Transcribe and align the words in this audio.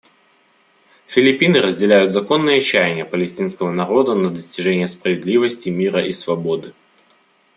Филиппины 1.05 1.59
разделяют 1.61 2.11
законные 2.11 2.59
чаяния 2.59 3.05
палестинского 3.05 3.69
народа 3.69 4.15
на 4.15 4.31
достижение 4.33 4.87
справедливости, 4.87 5.69
мира 5.69 6.03
и 6.03 6.11
свободы. 6.11 6.73